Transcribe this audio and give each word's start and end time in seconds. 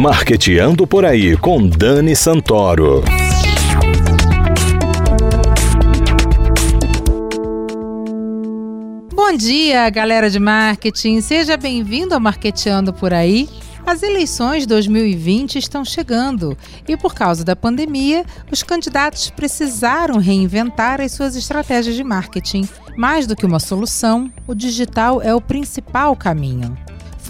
Marqueteando 0.00 0.86
por 0.86 1.04
aí 1.04 1.36
com 1.36 1.68
Dani 1.68 2.16
Santoro. 2.16 3.04
Bom 9.12 9.36
dia, 9.36 9.90
galera 9.90 10.30
de 10.30 10.38
marketing. 10.38 11.20
Seja 11.20 11.54
bem-vindo 11.58 12.14
ao 12.14 12.20
Marqueteando 12.20 12.94
por 12.94 13.12
aí. 13.12 13.46
As 13.84 14.02
eleições 14.02 14.64
2020 14.64 15.58
estão 15.58 15.84
chegando 15.84 16.56
e, 16.88 16.96
por 16.96 17.14
causa 17.14 17.44
da 17.44 17.54
pandemia, 17.54 18.24
os 18.50 18.62
candidatos 18.62 19.28
precisaram 19.28 20.16
reinventar 20.16 21.02
as 21.02 21.12
suas 21.12 21.36
estratégias 21.36 21.94
de 21.94 22.02
marketing. 22.02 22.66
Mais 22.96 23.26
do 23.26 23.36
que 23.36 23.44
uma 23.44 23.60
solução, 23.60 24.32
o 24.46 24.54
digital 24.54 25.20
é 25.20 25.34
o 25.34 25.42
principal 25.42 26.16
caminho. 26.16 26.74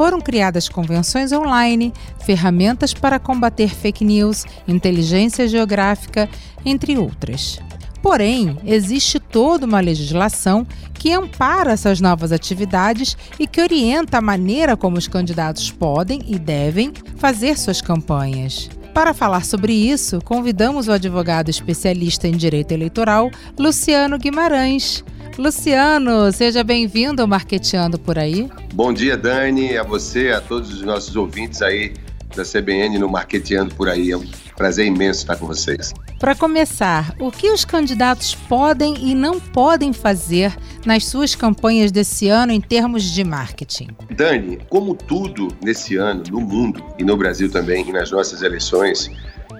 Foram 0.00 0.18
criadas 0.18 0.66
convenções 0.66 1.30
online, 1.30 1.92
ferramentas 2.24 2.94
para 2.94 3.18
combater 3.18 3.68
fake 3.68 4.02
news, 4.02 4.46
inteligência 4.66 5.46
geográfica, 5.46 6.26
entre 6.64 6.96
outras. 6.96 7.60
Porém, 8.00 8.56
existe 8.64 9.20
toda 9.20 9.66
uma 9.66 9.78
legislação 9.78 10.66
que 10.94 11.12
ampara 11.12 11.72
essas 11.72 12.00
novas 12.00 12.32
atividades 12.32 13.14
e 13.38 13.46
que 13.46 13.60
orienta 13.60 14.16
a 14.16 14.22
maneira 14.22 14.74
como 14.74 14.96
os 14.96 15.06
candidatos 15.06 15.70
podem 15.70 16.22
e 16.26 16.38
devem 16.38 16.94
fazer 17.16 17.58
suas 17.58 17.82
campanhas. 17.82 18.70
Para 18.94 19.12
falar 19.12 19.44
sobre 19.44 19.74
isso, 19.74 20.18
convidamos 20.24 20.88
o 20.88 20.92
advogado 20.92 21.50
especialista 21.50 22.26
em 22.26 22.38
direito 22.38 22.72
eleitoral, 22.72 23.30
Luciano 23.58 24.16
Guimarães. 24.16 25.04
Luciano, 25.38 26.30
seja 26.32 26.62
bem-vindo 26.62 27.22
ao 27.22 27.28
Marqueteando 27.28 27.98
por 27.98 28.18
aí. 28.18 28.48
Bom 28.74 28.92
dia, 28.92 29.16
Dani, 29.16 29.76
a 29.76 29.82
você, 29.82 30.30
a 30.30 30.40
todos 30.40 30.72
os 30.72 30.82
nossos 30.82 31.16
ouvintes 31.16 31.62
aí 31.62 31.94
da 32.36 32.44
CBN 32.44 32.98
no 32.98 33.08
Marqueteando 33.08 33.74
por 33.74 33.88
aí. 33.88 34.10
É 34.10 34.16
um 34.16 34.24
prazer 34.56 34.86
imenso 34.86 35.20
estar 35.20 35.36
com 35.36 35.46
vocês. 35.46 35.92
Para 36.18 36.34
começar, 36.34 37.14
o 37.18 37.30
que 37.30 37.50
os 37.50 37.64
candidatos 37.64 38.34
podem 38.34 38.94
e 39.08 39.14
não 39.14 39.40
podem 39.40 39.92
fazer 39.92 40.54
nas 40.84 41.06
suas 41.06 41.34
campanhas 41.34 41.90
desse 41.90 42.28
ano 42.28 42.52
em 42.52 42.60
termos 42.60 43.02
de 43.04 43.24
marketing? 43.24 43.88
Dani, 44.14 44.58
como 44.68 44.94
tudo 44.94 45.48
nesse 45.64 45.96
ano, 45.96 46.22
no 46.30 46.40
mundo 46.40 46.84
e 46.98 47.04
no 47.04 47.16
Brasil 47.16 47.50
também, 47.50 47.88
e 47.88 47.92
nas 47.92 48.10
nossas 48.10 48.42
eleições, 48.42 49.10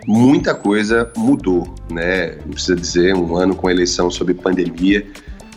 muita 0.06 0.54
coisa 0.54 1.10
mudou, 1.16 1.74
né? 1.90 2.36
Não 2.44 2.52
precisa 2.52 2.76
dizer, 2.76 3.14
um 3.14 3.36
ano 3.36 3.54
com 3.54 3.70
eleição 3.70 4.10
sob 4.10 4.34
pandemia. 4.34 5.06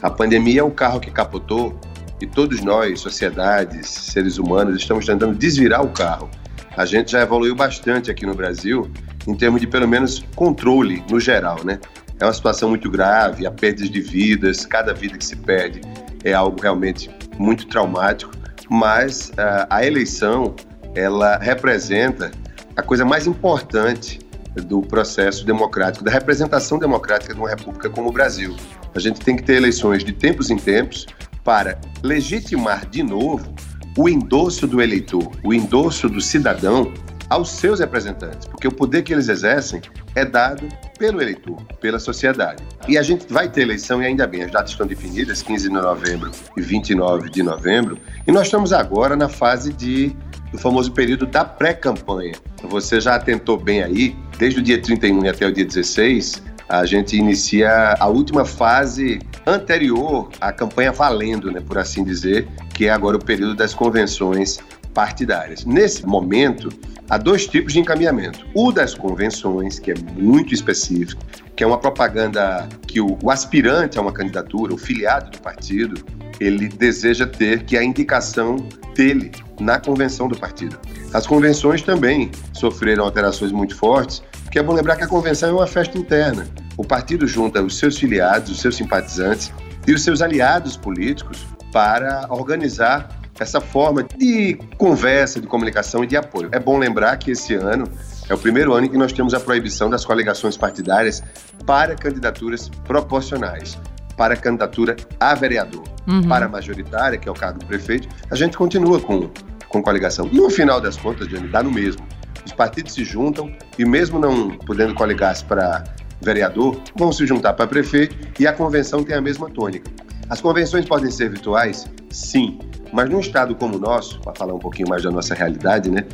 A 0.03 0.09
pandemia 0.09 0.59
é 0.59 0.63
o 0.63 0.69
carro 0.69 0.99
que 0.99 1.09
capotou 1.09 1.79
e 2.21 2.27
todos 2.27 2.61
nós, 2.61 2.99
sociedades, 2.99 3.87
seres 3.87 4.37
humanos, 4.37 4.75
estamos 4.75 5.05
tentando 5.05 5.33
desvirar 5.33 5.81
o 5.81 5.87
carro. 5.87 6.29
A 6.75 6.85
gente 6.85 7.13
já 7.13 7.21
evoluiu 7.21 7.55
bastante 7.55 8.11
aqui 8.11 8.25
no 8.25 8.35
Brasil 8.35 8.91
em 9.25 9.33
termos 9.33 9.61
de, 9.61 9.67
pelo 9.67 9.87
menos, 9.87 10.21
controle 10.35 11.01
no 11.09 11.21
geral, 11.21 11.63
né? 11.63 11.79
É 12.19 12.25
uma 12.25 12.33
situação 12.33 12.67
muito 12.67 12.91
grave, 12.91 13.47
há 13.47 13.51
perdas 13.51 13.89
de 13.89 14.01
vidas, 14.01 14.65
cada 14.65 14.93
vida 14.93 15.17
que 15.17 15.25
se 15.25 15.37
perde 15.37 15.79
é 16.25 16.33
algo 16.33 16.61
realmente 16.61 17.09
muito 17.37 17.65
traumático, 17.67 18.33
mas 18.69 19.29
uh, 19.29 19.67
a 19.69 19.85
eleição, 19.85 20.53
ela 20.95 21.37
representa 21.37 22.29
a 22.75 22.81
coisa 22.81 23.05
mais 23.05 23.25
importante 23.25 24.19
do 24.61 24.81
processo 24.81 25.45
democrático, 25.45 26.03
da 26.03 26.11
representação 26.11 26.77
democrática 26.77 27.33
de 27.33 27.39
uma 27.39 27.49
república 27.49 27.89
como 27.89 28.09
o 28.09 28.11
Brasil. 28.11 28.55
A 28.93 28.99
gente 28.99 29.19
tem 29.19 29.35
que 29.35 29.43
ter 29.43 29.55
eleições 29.55 30.03
de 30.03 30.13
tempos 30.13 30.49
em 30.49 30.57
tempos 30.57 31.05
para 31.43 31.79
legitimar 32.03 32.87
de 32.87 33.03
novo 33.03 33.53
o 33.97 34.09
endosso 34.09 34.65
do 34.67 34.81
eleitor, 34.81 35.29
o 35.43 35.53
endosso 35.53 36.09
do 36.09 36.21
cidadão 36.21 36.91
aos 37.29 37.49
seus 37.49 37.79
representantes, 37.79 38.47
porque 38.47 38.67
o 38.67 38.71
poder 38.71 39.01
que 39.01 39.13
eles 39.13 39.27
exercem 39.27 39.81
é 40.15 40.23
dado 40.23 40.67
pelo 40.99 41.21
eleitor, 41.21 41.57
pela 41.79 41.97
sociedade. 41.97 42.63
E 42.87 42.97
a 42.97 43.01
gente 43.01 43.31
vai 43.31 43.49
ter 43.49 43.61
eleição, 43.61 44.01
e 44.01 44.05
ainda 44.05 44.27
bem, 44.27 44.43
as 44.43 44.51
datas 44.51 44.71
estão 44.71 44.85
definidas, 44.85 45.41
15 45.41 45.67
de 45.67 45.73
novembro 45.73 46.31
e 46.55 46.61
29 46.61 47.29
de 47.29 47.41
novembro, 47.41 47.97
e 48.27 48.31
nós 48.31 48.47
estamos 48.47 48.71
agora 48.71 49.15
na 49.15 49.29
fase 49.29 49.73
de 49.73 50.15
do 50.53 50.59
famoso 50.59 50.91
período 50.91 51.25
da 51.25 51.43
pré-campanha. 51.43 52.35
Você 52.69 53.01
já 53.01 53.15
atentou 53.15 53.57
bem 53.57 53.81
aí, 53.81 54.15
desde 54.37 54.59
o 54.59 54.63
dia 54.63 54.79
31 54.79 55.27
até 55.27 55.47
o 55.47 55.51
dia 55.51 55.65
16, 55.65 56.43
a 56.69 56.85
gente 56.85 57.17
inicia 57.17 57.95
a 57.99 58.07
última 58.07 58.45
fase 58.45 59.19
anterior 59.45 60.29
à 60.39 60.53
campanha 60.53 60.91
valendo, 60.91 61.51
né, 61.51 61.59
por 61.59 61.77
assim 61.77 62.03
dizer, 62.03 62.47
que 62.73 62.85
é 62.85 62.91
agora 62.91 63.17
o 63.17 63.25
período 63.25 63.55
das 63.55 63.73
convenções 63.73 64.59
partidárias. 64.93 65.65
Nesse 65.65 66.05
momento, 66.05 66.69
há 67.09 67.17
dois 67.17 67.47
tipos 67.47 67.73
de 67.73 67.79
encaminhamento. 67.79 68.45
O 68.53 68.71
das 68.71 68.93
convenções, 68.93 69.79
que 69.79 69.91
é 69.91 69.95
muito 70.15 70.53
específico, 70.53 71.21
que 71.55 71.63
é 71.63 71.67
uma 71.67 71.79
propaganda 71.79 72.69
que 72.87 73.01
o, 73.01 73.17
o 73.23 73.31
aspirante 73.31 73.97
a 73.97 74.01
uma 74.01 74.13
candidatura, 74.13 74.73
o 74.73 74.77
filiado 74.77 75.31
do 75.31 75.41
partido, 75.41 76.03
ele 76.39 76.67
deseja 76.67 77.25
ter 77.25 77.63
que 77.63 77.77
a 77.77 77.83
indicação 77.83 78.57
dele 78.95 79.31
na 79.59 79.79
convenção 79.79 80.27
do 80.27 80.37
partido. 80.37 80.77
As 81.13 81.27
convenções 81.27 81.81
também 81.81 82.31
sofreram 82.53 83.03
alterações 83.03 83.51
muito 83.51 83.75
fortes, 83.75 84.23
porque 84.43 84.59
é 84.59 84.63
bom 84.63 84.73
lembrar 84.73 84.95
que 84.95 85.03
a 85.03 85.07
convenção 85.07 85.49
é 85.49 85.53
uma 85.53 85.67
festa 85.67 85.97
interna. 85.97 86.47
O 86.77 86.83
partido 86.83 87.27
junta 87.27 87.61
os 87.61 87.77
seus 87.77 87.97
filiados, 87.97 88.51
os 88.51 88.61
seus 88.61 88.75
simpatizantes 88.75 89.51
e 89.87 89.93
os 89.93 90.03
seus 90.03 90.21
aliados 90.21 90.77
políticos 90.77 91.45
para 91.71 92.27
organizar 92.29 93.09
essa 93.39 93.59
forma 93.59 94.03
de 94.03 94.55
conversa, 94.77 95.39
de 95.41 95.47
comunicação 95.47 96.03
e 96.03 96.07
de 96.07 96.15
apoio. 96.15 96.49
É 96.51 96.59
bom 96.59 96.77
lembrar 96.77 97.17
que 97.17 97.31
esse 97.31 97.55
ano 97.55 97.85
é 98.29 98.33
o 98.33 98.37
primeiro 98.37 98.73
ano 98.73 98.85
em 98.85 98.89
que 98.89 98.97
nós 98.97 99.11
temos 99.11 99.33
a 99.33 99.39
proibição 99.39 99.89
das 99.89 100.05
coligações 100.05 100.55
partidárias 100.55 101.23
para 101.65 101.95
candidaturas 101.95 102.69
proporcionais, 102.85 103.77
para 104.15 104.35
candidatura 104.35 104.95
a 105.19 105.35
vereador. 105.35 105.83
Uhum. 106.07 106.27
Para 106.27 106.45
a 106.45 106.49
majoritária, 106.49 107.17
que 107.17 107.27
é 107.27 107.31
o 107.31 107.35
cargo 107.35 107.59
do 107.59 107.65
prefeito, 107.65 108.07
a 108.29 108.35
gente 108.35 108.57
continua 108.57 108.99
com, 108.99 109.29
com 109.69 109.81
coligação. 109.81 110.27
No 110.31 110.49
final 110.49 110.81
das 110.81 110.97
contas, 110.97 111.27
Jane, 111.29 111.47
dá 111.47 111.63
no 111.63 111.71
mesmo. 111.71 112.05
Os 112.45 112.51
partidos 112.51 112.93
se 112.93 113.05
juntam 113.05 113.55
e 113.77 113.85
mesmo 113.85 114.19
não 114.19 114.57
podendo 114.57 114.93
coligar-se 114.93 115.45
para 115.45 115.83
vereador, 116.21 116.79
vão 116.95 117.11
se 117.11 117.25
juntar 117.25 117.53
para 117.53 117.67
prefeito 117.67 118.15
e 118.39 118.47
a 118.47 118.53
convenção 118.53 119.03
tem 119.03 119.15
a 119.15 119.21
mesma 119.21 119.49
tônica. 119.49 119.89
As 120.29 120.41
convenções 120.41 120.85
podem 120.85 121.11
ser 121.11 121.29
virtuais? 121.29 121.85
Sim. 122.09 122.59
Mas 122.91 123.09
num 123.09 123.19
estado 123.19 123.55
como 123.55 123.75
o 123.75 123.79
nosso, 123.79 124.19
para 124.21 124.33
falar 124.35 124.53
um 124.53 124.59
pouquinho 124.59 124.89
mais 124.89 125.03
da 125.03 125.11
nossa 125.11 125.33
realidade, 125.33 125.89
né? 125.89 126.05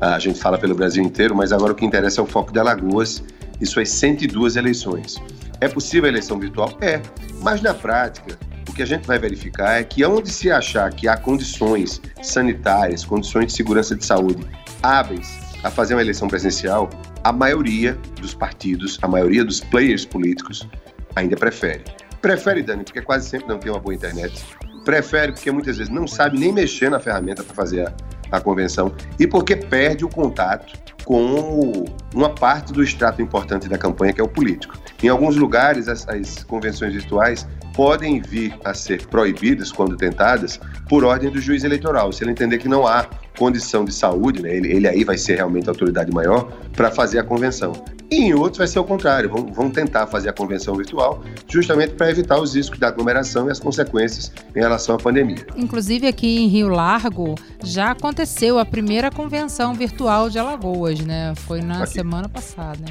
A 0.00 0.18
gente 0.18 0.38
fala 0.38 0.58
pelo 0.58 0.74
Brasil 0.74 1.02
inteiro, 1.02 1.34
mas 1.34 1.52
agora 1.52 1.72
o 1.72 1.74
que 1.74 1.84
interessa 1.84 2.20
é 2.20 2.24
o 2.24 2.26
foco 2.26 2.52
de 2.52 2.58
Alagoas 2.58 3.22
e 3.60 3.66
suas 3.66 3.88
102 3.90 4.56
eleições. 4.56 5.16
É 5.60 5.68
possível 5.68 6.06
a 6.06 6.08
eleição 6.08 6.38
virtual? 6.38 6.76
É. 6.80 7.00
Mas 7.40 7.60
na 7.62 7.74
prática, 7.74 8.38
o 8.68 8.72
que 8.72 8.82
a 8.82 8.86
gente 8.86 9.06
vai 9.06 9.18
verificar 9.18 9.80
é 9.80 9.84
que 9.84 10.04
onde 10.04 10.30
se 10.30 10.50
achar 10.50 10.92
que 10.92 11.06
há 11.06 11.16
condições 11.16 12.00
sanitárias, 12.22 13.04
condições 13.04 13.46
de 13.46 13.52
segurança 13.52 13.94
de 13.94 14.04
saúde 14.04 14.44
hábeis 14.82 15.38
a 15.62 15.70
fazer 15.70 15.94
uma 15.94 16.02
eleição 16.02 16.28
presencial, 16.28 16.90
a 17.22 17.32
maioria 17.32 17.98
dos 18.20 18.34
partidos, 18.34 18.98
a 19.00 19.08
maioria 19.08 19.44
dos 19.44 19.60
players 19.60 20.04
políticos 20.04 20.68
ainda 21.16 21.36
prefere. 21.36 21.84
Prefere, 22.20 22.62
Dani, 22.62 22.84
porque 22.84 23.00
quase 23.00 23.28
sempre 23.28 23.48
não 23.48 23.58
tem 23.58 23.70
uma 23.70 23.80
boa 23.80 23.94
internet. 23.94 24.44
Prefere 24.84 25.32
porque 25.32 25.50
muitas 25.50 25.78
vezes 25.78 25.92
não 25.92 26.06
sabe 26.06 26.38
nem 26.38 26.52
mexer 26.52 26.90
na 26.90 27.00
ferramenta 27.00 27.42
para 27.42 27.54
fazer 27.54 27.86
a, 27.86 27.94
a 28.30 28.40
convenção 28.40 28.94
e 29.18 29.26
porque 29.26 29.56
perde 29.56 30.04
o 30.04 30.08
contato 30.08 30.78
com 31.04 31.84
uma 32.14 32.30
parte 32.30 32.72
do 32.72 32.82
extrato 32.82 33.22
importante 33.22 33.68
da 33.68 33.78
campanha, 33.78 34.12
que 34.12 34.20
é 34.20 34.24
o 34.24 34.28
político. 34.28 34.76
Em 35.04 35.08
alguns 35.08 35.36
lugares, 35.36 35.86
as, 35.86 36.06
convenções 36.44 36.94
virtuais 36.94 37.46
podem 37.74 38.22
vir 38.22 38.58
a 38.64 38.72
ser 38.72 39.06
proibidas, 39.08 39.70
quando 39.70 39.98
tentadas, 39.98 40.58
por 40.88 41.04
ordem 41.04 41.30
do 41.30 41.38
juiz 41.38 41.62
eleitoral. 41.62 42.10
Se 42.10 42.24
ele 42.24 42.30
entender 42.30 42.56
que 42.56 42.68
não 42.68 42.86
há 42.86 43.04
condição 43.36 43.84
de 43.84 43.92
saúde, 43.92 44.40
né, 44.40 44.56
ele, 44.56 44.72
ele 44.72 44.88
aí 44.88 45.04
vai 45.04 45.18
ser 45.18 45.34
realmente 45.34 45.68
a 45.68 45.72
autoridade 45.72 46.10
maior 46.10 46.50
para 46.72 46.90
fazer 46.90 47.18
a 47.18 47.22
convenção. 47.22 47.74
E 48.10 48.16
em 48.16 48.32
outros 48.32 48.56
vai 48.56 48.66
ser 48.66 48.78
o 48.78 48.84
contrário, 48.84 49.28
vão, 49.28 49.44
vão 49.52 49.70
tentar 49.70 50.06
fazer 50.06 50.30
a 50.30 50.32
convenção 50.32 50.74
virtual 50.74 51.22
justamente 51.48 51.92
para 51.92 52.10
evitar 52.10 52.40
os 52.40 52.54
riscos 52.54 52.78
da 52.78 52.88
aglomeração 52.88 53.48
e 53.48 53.50
as 53.50 53.60
consequências 53.60 54.32
em 54.56 54.60
relação 54.60 54.94
à 54.94 54.98
pandemia. 54.98 55.46
Inclusive 55.54 56.06
aqui 56.06 56.38
em 56.38 56.48
Rio 56.48 56.68
Largo 56.68 57.34
já 57.62 57.90
aconteceu 57.90 58.58
a 58.58 58.64
primeira 58.64 59.10
convenção 59.10 59.74
virtual 59.74 60.30
de 60.30 60.38
Alagoas, 60.38 61.00
né? 61.00 61.34
Foi 61.34 61.60
na 61.60 61.82
aqui. 61.82 61.92
semana 61.92 62.26
passada. 62.26 62.84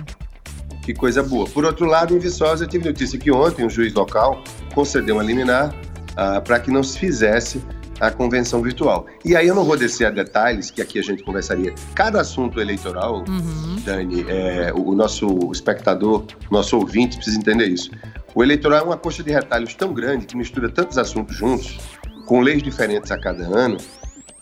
Que 0.83 0.93
coisa 0.93 1.23
boa. 1.23 1.47
Por 1.47 1.63
outro 1.63 1.85
lado, 1.85 2.13
em 2.13 2.19
Viçosa, 2.19 2.65
eu 2.65 2.67
tive 2.67 2.85
notícia 2.85 3.17
que 3.17 3.31
ontem 3.31 3.65
um 3.65 3.69
juiz 3.69 3.93
local 3.93 4.43
concedeu 4.73 5.15
uma 5.15 5.23
liminar 5.23 5.73
uh, 6.11 6.41
para 6.41 6.59
que 6.59 6.69
não 6.69 6.83
se 6.83 6.99
fizesse 6.99 7.63
a 7.99 8.11
convenção 8.11 8.61
virtual. 8.61 9.05
E 9.23 9.35
aí 9.35 9.47
eu 9.47 9.55
não 9.55 9.63
vou 9.63 9.77
descer 9.77 10.05
a 10.05 10.09
detalhes, 10.09 10.69
que 10.69 10.81
aqui 10.81 10.99
a 10.99 11.01
gente 11.01 11.23
conversaria. 11.23 11.73
Cada 11.95 12.19
assunto 12.19 12.59
eleitoral, 12.59 13.23
uhum. 13.27 13.75
Dani, 13.85 14.25
é, 14.27 14.73
o 14.75 14.93
nosso 14.93 15.27
espectador, 15.53 16.25
nosso 16.51 16.77
ouvinte 16.77 17.15
precisa 17.15 17.37
entender 17.37 17.67
isso. 17.67 17.91
O 18.35 18.43
eleitoral 18.43 18.79
é 18.79 18.83
uma 18.83 18.97
coxa 18.97 19.23
de 19.23 19.31
retalhos 19.31 19.73
tão 19.75 19.93
grande 19.93 20.25
que 20.25 20.35
mistura 20.35 20.69
tantos 20.69 20.97
assuntos 20.97 21.35
juntos, 21.37 21.79
com 22.25 22.41
leis 22.41 22.61
diferentes 22.61 23.11
a 23.11 23.17
cada 23.17 23.43
ano, 23.45 23.77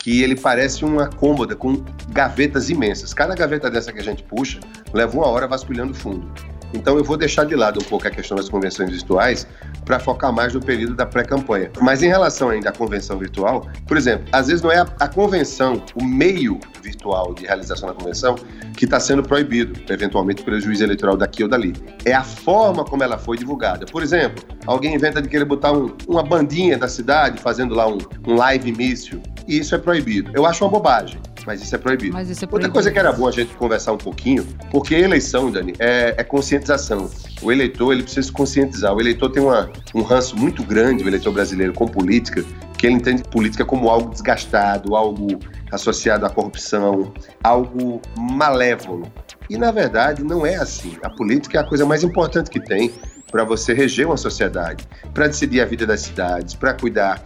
que 0.02 0.22
ele 0.24 0.36
parece 0.36 0.84
uma 0.84 1.08
cômoda 1.08 1.56
com 1.56 1.84
gavetas 2.10 2.70
imensas. 2.70 3.14
Cada 3.14 3.36
gaveta 3.36 3.70
dessa 3.70 3.94
que 3.94 4.00
a 4.00 4.04
gente 4.04 4.24
puxa 4.24 4.60
leva 4.94 5.16
uma 5.16 5.28
hora 5.28 5.48
vasculhando 5.48 5.94
fundo. 5.94 6.32
Então 6.74 6.98
eu 6.98 7.04
vou 7.04 7.18
deixar 7.18 7.46
de 7.46 7.56
lado 7.56 7.80
um 7.80 7.84
pouco 7.84 8.08
a 8.08 8.12
questão 8.12 8.36
das 8.36 8.50
convenções 8.50 8.90
virtuais 8.90 9.48
para 9.86 10.00
focar 10.00 10.32
mais 10.32 10.54
no 10.54 10.62
período 10.62 10.96
da 10.96 11.06
pré-campanha. 11.06 11.70
Mas 11.82 12.02
em 12.02 12.08
relação 12.08 12.50
ainda 12.50 12.70
à 12.70 12.72
convenção 12.72 13.18
virtual, 13.18 13.68
por 13.88 13.98
exemplo, 13.98 14.26
às 14.32 14.48
vezes 14.48 14.62
não 14.62 14.72
é 14.72 14.80
a, 14.80 14.88
a 15.00 15.08
convenção, 15.08 15.84
o 15.96 16.04
meio 16.04 16.60
virtual 16.82 17.34
de 17.34 17.46
realização 17.46 17.90
da 17.90 17.96
convenção, 17.96 18.36
que 18.76 18.86
está 18.86 19.00
sendo 19.00 19.22
proibido, 19.22 19.80
eventualmente 19.92 20.44
pelo 20.44 20.60
juiz 20.60 20.82
eleitoral 20.82 21.18
daqui 21.18 21.44
ou 21.44 21.50
dali. 21.50 21.74
É 22.06 22.14
a 22.14 22.24
forma 22.24 22.84
como 22.86 23.04
ela 23.04 23.18
foi 23.18 23.38
divulgada. 23.38 23.86
Por 23.86 24.02
exemplo, 24.02 24.44
alguém 24.66 24.96
inventa 24.96 25.22
de 25.22 25.30
querer 25.30 25.46
botar 25.46 25.72
um, 25.72 25.96
uma 26.08 26.24
bandinha 26.24 26.78
da 26.78 26.88
cidade 26.88 27.40
fazendo 27.40 27.76
lá 27.76 27.88
um, 27.88 27.98
um 28.28 28.36
live 28.36 28.72
mício, 28.72 29.22
e 29.48 29.58
isso 29.58 29.76
é 29.76 29.78
proibido. 29.78 30.32
Eu 30.34 30.46
acho 30.46 30.64
uma 30.64 30.72
bobagem 30.72 31.20
mas 31.46 31.62
isso 31.62 31.76
é 31.76 31.78
proibido. 31.78 32.14
Mas 32.14 32.30
isso 32.30 32.44
é 32.44 32.48
proibido. 32.48 32.68
Outra 32.68 32.74
coisa 32.74 32.92
que 32.92 33.00
era 33.00 33.12
bom 33.12 33.28
a 33.28 33.32
gente 33.32 33.54
conversar 33.56 33.94
um 33.94 33.98
pouquinho, 33.98 34.46
porque 34.70 34.96
eleição, 34.96 35.52
Dani, 35.52 35.74
é, 35.80 36.16
é 36.18 36.24
conscientização. 36.24 37.10
O 37.42 37.52
eleitor, 37.52 37.94
ele 37.94 38.04
precisa 38.04 38.28
se 38.28 38.32
conscientizar. 38.32 38.94
O 38.94 39.02
eleitor 39.02 39.30
tem 39.32 39.42
uma, 39.42 39.70
um 39.94 40.02
ranço 40.02 40.36
muito 40.38 40.64
grande, 40.64 41.04
o 41.04 41.08
eleitor 41.08 41.32
brasileiro, 41.32 41.74
com 41.74 41.88
política, 41.88 42.44
que 42.78 42.88
ele 42.88 42.96
entende 42.96 43.24
política 43.24 43.66
como 43.66 43.90
algo 43.90 44.10
desgastado, 44.10 44.96
algo 44.96 45.40
associado 45.72 46.26
à 46.26 46.30
corrupção, 46.30 47.14
algo 47.44 48.02
malévolo. 48.18 49.12
E, 49.50 49.58
na 49.58 49.72
verdade, 49.72 50.24
não 50.24 50.46
é 50.46 50.56
assim. 50.56 50.98
A 51.04 51.10
política 51.10 51.58
é 51.58 51.62
a 51.62 51.64
coisa 51.64 51.86
mais 51.86 52.04
importante 52.04 52.50
que 52.50 52.60
tem 52.60 52.92
para 53.32 53.44
você 53.44 53.74
reger 53.74 54.06
uma 54.06 54.18
sociedade, 54.18 54.86
para 55.14 55.28
decidir 55.28 55.62
a 55.62 55.66
vida 55.66 55.86
das 55.86 56.02
cidades, 56.02 56.54
para 56.54 56.74
cuidar 56.74 57.24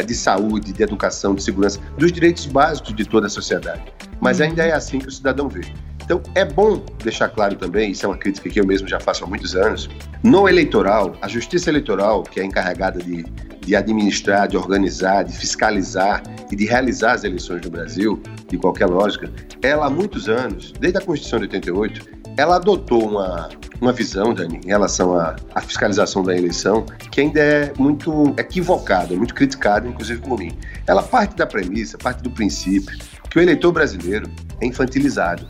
de 0.00 0.14
saúde, 0.14 0.72
de 0.72 0.82
educação, 0.82 1.34
de 1.34 1.42
segurança, 1.42 1.78
dos 1.98 2.12
direitos 2.12 2.46
básicos 2.46 2.94
de 2.94 3.04
toda 3.04 3.26
a 3.26 3.30
sociedade. 3.30 3.82
Mas 4.20 4.38
uhum. 4.38 4.46
ainda 4.46 4.62
é 4.62 4.72
assim 4.72 4.98
que 4.98 5.08
o 5.08 5.10
cidadão 5.10 5.48
vê. 5.48 5.62
Então, 6.04 6.20
é 6.34 6.44
bom 6.44 6.84
deixar 7.02 7.28
claro 7.28 7.54
também, 7.56 7.92
isso 7.92 8.04
é 8.04 8.08
uma 8.08 8.18
crítica 8.18 8.48
que 8.50 8.60
eu 8.60 8.66
mesmo 8.66 8.88
já 8.88 8.98
faço 8.98 9.24
há 9.24 9.26
muitos 9.26 9.54
anos, 9.54 9.88
no 10.22 10.48
eleitoral, 10.48 11.16
a 11.22 11.28
justiça 11.28 11.70
eleitoral, 11.70 12.22
que 12.22 12.40
é 12.40 12.44
encarregada 12.44 12.98
de, 12.98 13.22
de 13.60 13.76
administrar, 13.76 14.48
de 14.48 14.56
organizar, 14.56 15.24
de 15.24 15.32
fiscalizar 15.32 16.22
e 16.50 16.56
de 16.56 16.66
realizar 16.66 17.12
as 17.12 17.24
eleições 17.24 17.62
no 17.62 17.70
Brasil, 17.70 18.20
de 18.48 18.58
qualquer 18.58 18.86
lógica, 18.86 19.30
ela 19.62 19.86
há 19.86 19.90
muitos 19.90 20.28
anos, 20.28 20.72
desde 20.78 20.98
a 20.98 21.00
Constituição 21.00 21.38
de 21.38 21.44
88, 21.44 22.21
ela 22.36 22.56
adotou 22.56 23.08
uma, 23.08 23.48
uma 23.80 23.92
visão, 23.92 24.32
Dani, 24.32 24.60
em 24.64 24.68
relação 24.68 25.18
à, 25.18 25.36
à, 25.54 25.60
fiscalização 25.60 26.22
da 26.22 26.36
eleição, 26.36 26.84
que 27.10 27.20
ainda 27.20 27.40
é 27.40 27.72
muito 27.78 28.34
equivocada, 28.38 29.14
muito 29.14 29.34
criticada, 29.34 29.86
inclusive 29.86 30.20
por 30.20 30.38
mim. 30.38 30.52
Ela 30.86 31.02
parte 31.02 31.36
da 31.36 31.46
premissa, 31.46 31.98
parte 31.98 32.22
do 32.22 32.30
princípio, 32.30 32.96
que 33.28 33.38
o 33.38 33.42
eleitor 33.42 33.72
brasileiro 33.72 34.30
é 34.60 34.66
infantilizado, 34.66 35.46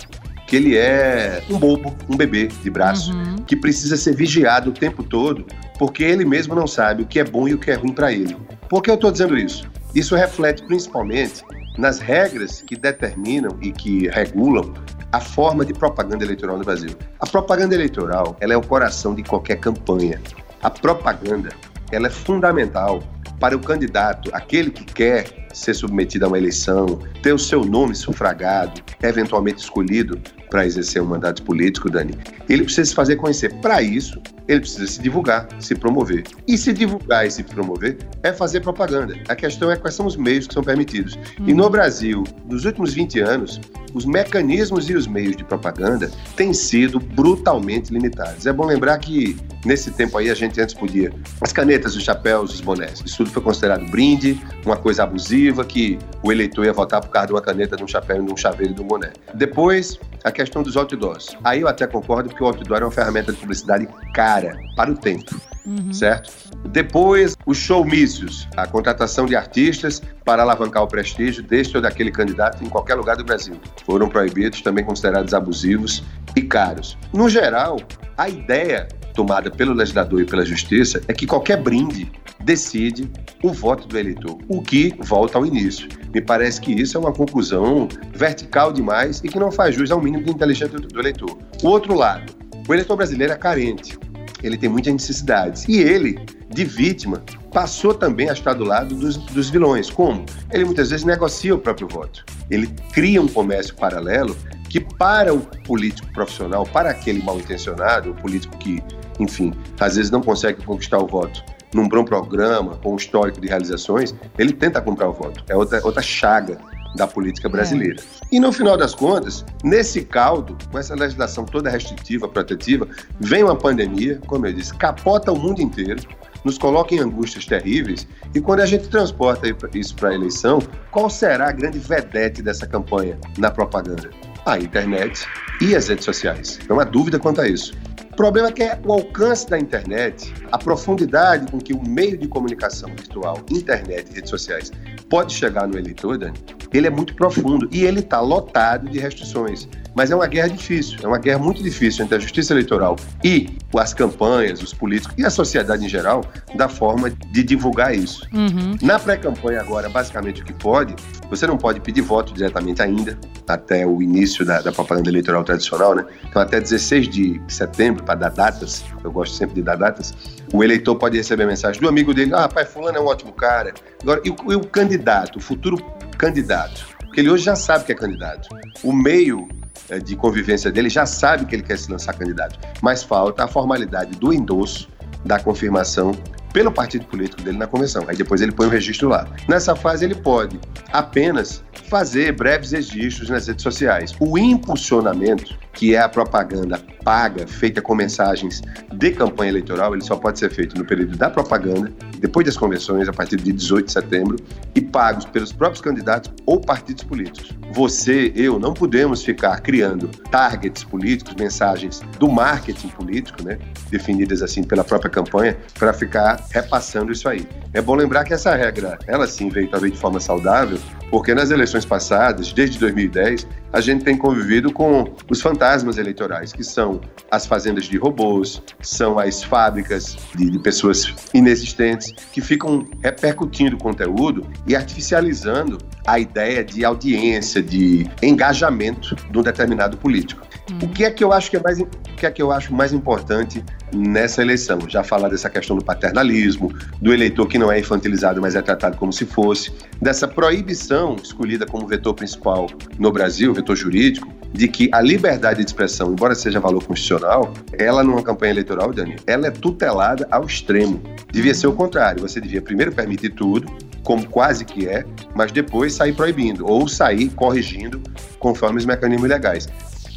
que 0.47 0.57
ele 0.57 0.77
é 0.77 1.43
um 1.49 1.59
bobo, 1.59 1.95
um 2.09 2.17
bebê 2.17 2.47
de 2.47 2.71
braço, 2.71 3.13
uhum. 3.13 3.37
que 3.37 3.57
precisa 3.57 3.97
ser 3.97 4.15
vigiado 4.15 4.71
o 4.71 4.73
tempo 4.73 5.03
todo, 5.03 5.47
porque 5.79 6.03
ele 6.03 6.25
mesmo 6.25 6.55
não 6.55 6.67
sabe 6.67 7.03
o 7.03 7.07
que 7.07 7.19
é 7.19 7.25
bom 7.25 7.49
e 7.49 7.55
o 7.55 7.59
que 7.59 7.71
é 7.71 7.75
ruim 7.75 7.93
para 7.93 8.13
ele. 8.13 8.37
Por 8.69 8.83
que 8.83 8.91
eu 8.91 8.95
estou 8.95 9.11
dizendo 9.11 9.37
isso? 9.37 9.69
Isso 9.95 10.15
reflete 10.15 10.63
principalmente 10.65 11.43
nas 11.77 11.99
regras 11.99 12.63
que 12.63 12.77
determinam 12.77 13.57
e 13.61 13.73
que 13.73 14.09
regulam 14.09 14.73
a 15.11 15.21
forma 15.21 15.65
de 15.65 15.73
propaganda 15.73 16.25
eleitoral 16.25 16.57
no 16.59 16.65
Brasil. 16.65 16.91
A 17.21 17.27
propaganda 17.27 17.75
eleitoral, 17.75 18.37
ela 18.41 18.55
é 18.55 18.57
o 18.57 18.63
coração 18.63 19.15
de 19.15 19.23
qualquer 19.23 19.57
campanha. 19.57 20.21
A 20.63 20.71
propaganda, 20.71 21.51
ela 21.91 22.07
é 22.07 22.11
fundamental 22.11 23.03
para 23.39 23.57
o 23.57 23.61
candidato, 23.61 24.31
aquele 24.33 24.71
que 24.71 24.85
quer 24.85 25.49
ser 25.53 25.75
submetido 25.75 26.25
a 26.25 26.29
uma 26.29 26.39
eleição, 26.39 27.01
ter 27.23 27.33
o 27.33 27.39
seu 27.39 27.65
nome 27.65 27.95
sufragado, 27.95 28.81
eventualmente 29.03 29.59
escolhido 29.59 30.19
para 30.49 30.65
exercer 30.65 31.03
um 31.03 31.07
mandato 31.07 31.43
político, 31.43 31.91
Dani, 31.91 32.15
ele 32.49 32.63
precisa 32.63 32.89
se 32.89 32.95
fazer 32.95 33.17
conhecer. 33.17 33.53
Para 33.61 33.83
isso, 33.83 34.23
ele 34.53 34.61
precisa 34.61 34.87
se 34.87 35.01
divulgar, 35.01 35.49
se 35.59 35.75
promover. 35.75 36.25
E 36.47 36.57
se 36.57 36.73
divulgar 36.73 37.27
e 37.27 37.31
se 37.31 37.43
promover 37.43 37.99
é 38.23 38.33
fazer 38.33 38.61
propaganda. 38.61 39.17
A 39.29 39.35
questão 39.35 39.71
é 39.71 39.77
quais 39.77 39.95
são 39.95 40.07
os 40.07 40.17
meios 40.17 40.47
que 40.47 40.55
são 40.55 40.63
permitidos. 40.63 41.19
Hum. 41.41 41.45
E 41.47 41.55
no 41.55 41.69
Brasil, 41.69 42.25
nos 42.49 42.65
últimos 42.65 42.95
20 42.95 43.21
anos, 43.21 43.61
os 43.95 44.05
mecanismos 44.05 44.89
e 44.89 44.95
os 44.95 45.07
meios 45.07 45.37
de 45.37 45.45
propaganda 45.45 46.11
têm 46.37 46.53
sido 46.53 46.99
brutalmente 46.99 47.93
limitados. 47.93 48.47
É 48.47 48.53
bom 48.53 48.67
lembrar 48.67 48.99
que 48.99 49.37
nesse 49.65 49.91
tempo 49.91 50.17
aí 50.19 50.31
a 50.31 50.35
gente 50.35 50.61
antes 50.61 50.75
podia 50.75 51.13
as 51.41 51.53
canetas, 51.53 51.95
os 51.95 52.03
chapéus, 52.03 52.55
os 52.55 52.61
bonés. 52.61 53.03
Isso 53.05 53.19
tudo 53.19 53.31
foi 53.31 53.43
considerado 53.43 53.85
brinde, 53.91 54.41
uma 54.65 54.77
coisa 54.77 55.03
abusiva 55.03 55.65
que 55.65 55.99
o 56.23 56.33
eleitor 56.33 56.65
ia 56.65 56.73
votar 56.73 57.01
por 57.01 57.11
causa 57.11 57.29
de 57.29 57.33
uma 57.35 57.43
caneta, 57.43 57.77
de 57.77 57.85
um 57.85 57.89
chapéu, 57.89 58.23
de 58.23 58.33
um 58.33 58.37
chaveiro 58.37 58.73
e 58.73 58.75
de 58.75 58.83
um 58.83 58.87
boné. 58.87 59.13
Depois, 59.35 59.99
a 60.25 60.31
questão 60.31 60.63
dos 60.63 60.77
outdoors. 60.77 61.37
Aí 61.45 61.61
eu 61.61 61.69
até 61.69 61.87
concordo 61.87 62.35
que 62.35 62.43
o 62.43 62.47
outdoor 62.47 62.81
é 62.81 62.85
uma 62.85 62.91
ferramenta 62.91 63.33
de 63.33 63.39
publicidade 63.39 63.89
cara 64.15 64.59
para 64.77 64.91
o 64.91 64.95
tempo. 64.97 65.41
Uhum. 65.65 65.93
certo? 65.93 66.33
Depois, 66.71 67.37
os 67.47 67.57
showmícios, 67.57 68.49
a 68.57 68.67
contratação 68.67 69.27
de 69.27 69.37
artistas 69.37 70.03
para 70.25 70.43
alavancar 70.43 70.83
o 70.83 70.89
prestígio 70.89 71.41
deste 71.41 71.77
ou 71.77 71.83
daquele 71.83 72.11
candidato 72.11 72.65
em 72.65 72.69
qualquer 72.69 72.97
lugar 72.97 73.17
do 73.17 73.25
Brasil. 73.25 73.55
Foram 73.87 74.09
proibidos, 74.09 74.61
também 74.61 74.85
considerados 74.85 75.33
abusivos 75.33 76.03
e 76.35 76.43
caros. 76.43 76.99
No 77.13 77.29
geral, 77.29 77.77
a 78.19 78.29
ideia 78.29 78.89
tomada 79.15 79.51
pelo 79.51 79.73
legislador 79.73 80.21
e 80.21 80.25
pela 80.25 80.45
justiça 80.45 81.01
é 81.07 81.13
que 81.13 81.27
qualquer 81.27 81.63
brinde 81.63 82.11
decide 82.41 83.11
o 83.43 83.53
voto 83.53 83.87
do 83.87 83.99
eleitor, 83.99 84.39
o 84.49 84.63
que 84.63 84.95
volta 85.01 85.39
ao 85.39 85.47
início. 85.47 85.89
Me 86.15 86.21
parece 86.21 86.61
que 86.61 86.73
isso 86.73 86.97
é 86.97 87.01
uma 87.01 87.13
conclusão 87.13 87.89
vertical 88.15 88.73
demais 88.73 89.21
e 89.25 89.29
que 89.29 89.39
não 89.39 89.51
faz 89.51 89.75
jus 89.75 89.91
ao 89.91 90.01
mínimo 90.01 90.25
de 90.25 90.31
inteligência 90.31 90.79
do 90.79 90.99
eleitor. 90.99 91.39
O 91.63 91.69
outro 91.69 91.95
lado, 91.95 92.33
o 92.69 92.75
eleitor 92.75 92.97
brasileiro 92.97 93.33
é 93.33 93.37
carente 93.37 93.99
ele 94.43 94.57
tem 94.57 94.69
muitas 94.69 94.93
necessidades. 94.93 95.65
E 95.69 95.79
ele, 95.79 96.19
de 96.49 96.65
vítima, 96.65 97.23
passou 97.53 97.95
também 97.95 98.29
a 98.29 98.33
estar 98.33 98.55
do 98.55 98.65
lado 98.65 98.95
dos, 98.95 99.17
dos 99.17 99.49
vilões. 99.49 99.89
Como? 99.89 100.25
Ele 100.51 100.65
muitas 100.65 100.91
vezes 100.91 101.05
negocia 101.05 101.55
o 101.55 101.59
próprio 101.59 101.89
voto. 101.89 102.25
Ele 102.51 102.67
cria 102.93 103.23
um 103.23 103.29
comércio 103.29 103.75
paralelo 103.75 104.37
que, 104.69 104.81
para 104.81 105.33
o 105.33 105.41
político 105.41 106.11
profissional, 106.13 106.67
para 106.67 106.91
aquele 106.91 107.23
mal 107.23 107.39
intencionado, 107.39 108.11
o 108.11 108.15
político 108.15 108.57
que, 108.59 108.83
enfim, 109.21 109.53
às 109.79 109.97
vezes 109.97 110.11
não 110.11 110.23
consegue 110.23 110.65
conquistar 110.65 110.99
o 110.99 111.07
voto 111.07 111.43
num 111.75 111.89
bom 111.89 112.05
programa, 112.05 112.77
com 112.83 112.93
um 112.93 112.97
histórico 112.97 113.41
de 113.41 113.49
realizações, 113.49 114.15
ele 114.39 114.53
tenta 114.53 114.81
comprar 114.81 115.09
o 115.09 115.13
voto. 115.13 115.43
É 115.49 115.57
outra, 115.57 115.81
outra 115.85 116.03
chaga 116.03 116.59
da 116.95 117.07
política 117.07 117.49
brasileira. 117.49 118.01
É. 118.01 118.27
E 118.33 118.41
no 118.41 118.53
final 118.53 118.77
das 118.77 118.95
contas, 118.95 119.45
nesse 119.65 120.03
caldo, 120.03 120.57
com 120.71 120.79
essa 120.79 120.95
legislação 120.95 121.45
toda 121.45 121.71
restritiva, 121.71 122.29
protetiva, 122.29 122.87
vem 123.19 123.43
uma 123.43 123.57
pandemia, 123.57 124.21
como 124.27 124.47
eu 124.47 124.53
disse, 124.53 124.75
capota 124.75 125.33
o 125.33 125.39
mundo 125.39 125.63
inteiro, 125.63 126.03
nos 126.45 126.59
coloca 126.59 126.95
em 126.95 126.99
angústias 126.99 127.47
terríveis. 127.47 128.07
E 128.35 128.41
quando 128.41 128.61
a 128.61 128.67
gente 128.67 128.89
transporta 128.89 129.47
isso 129.75 129.95
para 129.95 130.11
a 130.11 130.15
eleição, 130.15 130.61
qual 130.91 131.09
será 131.09 131.49
a 131.49 131.53
grande 131.53 131.79
vedete 131.79 132.43
dessa 132.43 132.67
campanha 132.67 133.19
na 133.39 133.51
propaganda? 133.51 134.11
A 134.45 134.59
internet 134.59 135.25
e 135.61 135.77
as 135.77 135.89
redes 135.89 136.05
sociais. 136.05 136.59
Não 136.69 136.81
há 136.81 136.85
dúvida 136.85 137.19
quanto 137.19 137.41
a 137.41 137.49
isso. 137.49 137.73
O 138.13 138.17
problema 138.17 138.49
é 138.49 138.53
que 138.53 138.63
é 138.63 138.79
o 138.85 138.93
alcance 138.93 139.49
da 139.49 139.59
internet, 139.59 140.35
a 140.53 140.59
profundidade 140.59 141.51
com 141.51 141.59
que 141.59 141.73
o 141.73 141.83
meio 141.89 142.19
de 142.19 142.29
comunicação 142.29 142.91
virtual, 142.91 143.39
internet 143.51 144.11
e 144.11 144.17
redes 144.17 144.29
sociais 144.29 144.71
pode 145.09 145.33
chegar 145.33 145.67
no 145.67 145.79
eleitor, 145.79 146.19
Dani, 146.19 146.39
ele 146.75 146.87
é 146.87 146.91
muito 146.91 147.15
profundo 147.15 147.67
e 147.73 147.85
ele 147.85 148.01
está 148.01 148.21
lotado 148.21 148.89
de 148.91 148.99
restrições. 148.99 149.67
Mas 149.95 150.11
é 150.11 150.15
uma 150.15 150.27
guerra 150.27 150.49
difícil, 150.49 150.99
é 151.03 151.07
uma 151.07 151.19
guerra 151.19 151.39
muito 151.39 151.63
difícil 151.63 152.05
entre 152.05 152.17
a 152.17 152.19
justiça 152.19 152.53
eleitoral 152.53 152.97
e 153.25 153.57
as 153.77 153.95
campanhas, 153.95 154.63
os 154.63 154.75
políticos 154.75 155.15
e 155.19 155.25
a 155.25 155.31
sociedade 155.31 155.85
em 155.85 155.89
geral, 155.89 156.23
da 156.55 156.69
forma 156.69 157.11
de 157.11 157.43
divulgar 157.43 157.95
isso. 157.95 158.27
Uhum. 158.33 158.77
Na 158.83 158.99
pré-campanha 158.99 159.61
agora, 159.61 159.89
basicamente 159.89 160.43
o 160.43 160.45
que 160.45 160.53
pode, 160.53 160.95
você 161.33 161.47
não 161.47 161.57
pode 161.57 161.81
pedir 161.81 162.03
voto 162.03 162.35
diretamente 162.35 162.83
ainda, 162.83 163.19
até 163.49 163.87
o 163.87 164.03
início 164.03 164.45
da, 164.45 164.61
da 164.61 164.71
propaganda 164.71 165.09
eleitoral 165.09 165.43
tradicional, 165.43 165.95
né? 165.95 166.05
Então 166.29 166.43
até 166.43 166.61
16 166.61 167.09
de 167.09 167.41
setembro, 167.49 168.05
para 168.05 168.17
dar 168.17 168.29
datas, 168.29 168.85
eu 169.03 169.11
gosto 169.11 169.35
sempre 169.35 169.55
de 169.55 169.63
dar 169.63 169.77
datas, 169.77 170.13
o 170.53 170.63
eleitor 170.63 170.95
pode 170.97 171.17
receber 171.17 171.47
mensagem 171.47 171.81
do 171.81 171.89
amigo 171.89 172.13
dele, 172.13 172.35
ah, 172.35 172.47
pai, 172.49 172.67
fulano 172.67 172.99
é 172.99 173.01
um 173.01 173.07
ótimo 173.07 173.33
cara. 173.33 173.73
Agora, 174.03 174.21
e 174.23 174.29
o, 174.29 174.37
e 174.53 174.57
o 174.57 174.61
candidato, 174.61 175.37
o 175.37 175.41
futuro 175.41 175.79
candidato? 176.19 176.87
Porque 176.99 177.21
ele 177.21 177.31
hoje 177.31 177.45
já 177.45 177.57
sabe 177.57 177.87
que 177.87 177.93
é 177.93 177.95
candidato. 177.95 178.49
O 178.85 178.93
meio 178.93 179.49
eh, 179.89 179.99
de 179.99 180.15
convivência 180.15 180.71
dele 180.71 180.91
já 180.91 181.07
sabe 181.07 181.47
que 181.47 181.57
ele 181.57 181.63
quer 181.63 181.79
se 181.79 181.91
lançar 181.91 182.13
candidato, 182.13 182.59
mas 182.83 183.03
falta 183.03 183.45
a 183.45 183.49
formalidade 183.49 184.19
do 184.19 184.35
endosso, 184.35 184.87
da 185.25 185.39
confirmação 185.39 186.13
pelo 186.53 186.71
partido 186.71 187.07
político 187.07 187.43
dele 187.43 187.59
na 187.59 187.67
convenção. 187.67 188.05
Aí 188.09 188.17
depois 188.17 188.41
ele 188.41 188.53
põe 188.53 188.67
o 188.67 188.71
registro 188.71 189.09
lá. 189.09 189.27
Nessa 189.49 189.75
fase 189.75 190.05
ele 190.05 190.15
pode 190.15 190.59
apenas 190.93 191.65
fazer 191.89 192.33
breves 192.33 192.73
registros 192.73 193.29
nas 193.29 193.47
redes 193.47 193.63
sociais. 193.63 194.15
O 194.19 194.39
impulsionamento, 194.39 195.59
que 195.73 195.95
é 195.95 196.01
a 196.01 196.09
propaganda 196.09 196.81
paga, 197.05 197.47
feita 197.47 197.83
com 197.83 197.95
mensagens 197.95 198.63
de 198.93 199.11
campanha 199.11 199.51
eleitoral, 199.51 199.95
ele 199.95 200.05
só 200.05 200.17
pode 200.17 200.39
ser 200.39 200.51
feito 200.51 200.77
no 200.79 200.85
período 200.85 201.17
da 201.17 201.29
propaganda, 201.29 201.93
depois 202.19 202.47
das 202.47 202.57
convenções, 202.57 203.09
a 203.09 203.13
partir 203.13 203.37
de 203.37 203.53
18 203.53 203.87
de 203.87 203.93
setembro, 203.93 204.37
e 204.75 204.81
pagos 204.81 205.25
pelos 205.25 205.53
próprios 205.53 205.81
candidatos 205.81 206.33
ou 206.47 206.61
partidos 206.61 207.05
políticos. 207.05 207.51
Você, 207.73 208.33
eu, 208.37 208.59
não 208.59 208.73
podemos 208.73 209.23
ficar 209.23 209.61
criando 209.61 210.09
targets 210.31 210.85
políticos, 210.85 211.35
mensagens 211.35 212.01
do 212.19 212.29
marketing 212.29 212.89
político, 212.89 213.43
né, 213.43 213.59
definidas 213.91 214.43
assim 214.43 214.63
pela 214.63 214.85
própria 214.85 215.11
campanha, 215.11 215.57
para 215.79 215.93
ficar 215.93 216.42
repassando 216.51 217.13
isso 217.13 217.29
aí. 217.29 217.47
É 217.73 217.81
bom 217.81 217.95
lembrar 217.95 218.25
que 218.25 218.35
essa 218.35 218.55
regra, 218.55 218.99
ela 219.07 219.27
sim 219.27 219.49
veio 219.49 219.69
talvez 219.69 219.93
de 219.93 219.99
forma 219.99 220.21
saudável, 220.21 220.79
porque 221.11 221.35
nas 221.35 221.51
eleições 221.51 221.85
passadas, 221.85 222.53
desde 222.53 222.79
2010, 222.79 223.47
a 223.73 223.81
gente 223.81 224.05
tem 224.05 224.17
convivido 224.17 224.73
com 224.73 225.15
os 225.31 225.41
fantasmas 225.41 225.99
eleitorais, 225.99 226.53
que 226.53 226.63
são 226.63 227.01
as 227.31 227.47
fazendas 227.47 227.85
de 227.85 227.97
robôs, 227.97 228.63
são 228.81 229.19
as 229.19 229.43
fábricas 229.43 230.17
de, 230.35 230.51
de 230.51 230.59
pessoas 230.59 231.15
inexistentes, 231.33 232.13
que 232.33 232.41
ficam 232.41 232.87
repercutindo 233.03 233.77
conteúdo 233.77 234.47
e 234.67 234.77
artificializando 234.77 235.79
a 236.07 236.19
ideia 236.19 236.65
de 236.65 236.85
audiência, 236.85 237.63
de 237.63 238.11
engajamento 238.23 239.15
de 239.15 239.39
um 239.39 239.43
determinado 239.43 239.97
político. 239.97 240.47
O 240.81 240.89
que 240.89 241.05
é 241.05 241.11
que 241.11 241.23
eu 241.23 241.33
acho 241.33 241.51
que 241.51 241.57
é 241.57 241.61
mais, 241.61 241.81
o 241.81 241.87
que 241.87 242.27
é 242.27 242.31
que 242.31 242.41
eu 242.41 242.51
acho 242.51 242.73
mais 242.75 242.93
importante 242.93 243.65
nessa 243.95 244.43
eleição? 244.43 244.79
Já 244.89 245.03
falar 245.03 245.29
dessa 245.29 245.51
questão 245.51 245.77
do 245.77 245.85
paternalismo, 245.85 246.73
do 247.01 247.13
eleitor 247.13 247.47
que 247.47 247.59
não 247.59 247.71
é 247.71 247.81
infantilizado, 247.81 248.41
mas 248.41 248.55
é 248.55 248.63
tratado 248.63 248.97
como 248.97 249.13
se 249.13 249.27
fosse, 249.27 249.73
dessa 250.01 250.27
proibição 250.27 251.17
escolhida 251.17 251.67
como 251.67 251.87
vetor 251.87 252.15
principal 252.15 252.69
no 252.99 253.11
Brasil, 253.13 253.53
vetor 253.53 253.77
jurídico, 253.77 254.33
de 254.53 254.69
que 254.69 254.89
a 254.93 255.01
liberdade 255.01 255.61
de 255.61 255.67
expressão, 255.67 256.13
embora 256.13 256.35
seja 256.35 256.61
valor 256.61 256.85
constitucional, 256.85 257.53
ela 257.79 258.05
numa 258.05 258.23
campanha 258.23 258.53
eleitoral, 258.53 258.93
Dani, 258.93 259.17
ela 259.27 259.47
é 259.47 259.51
tutelada 259.51 260.29
ao 260.31 260.45
extremo. 260.45 261.03
Devia 261.31 261.55
ser 261.55 261.67
o 261.67 261.73
contrário. 261.73 262.21
Você 262.21 262.41
devia 262.41 262.61
primeiro 262.61 262.93
permitir 262.93 263.31
tudo, 263.31 263.67
como 264.03 264.29
quase 264.29 264.65
que 264.65 264.87
é, 264.87 265.05
mas 265.35 265.53
depois 265.53 265.95
sair 265.95 266.13
proibindo 266.13 266.67
ou 266.67 266.87
sair 266.87 267.31
corrigindo 267.31 268.03
conforme 268.39 268.79
os 268.79 268.85
mecanismos 268.85 269.29
legais. 269.29 269.69